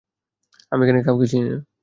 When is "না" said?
1.47-1.57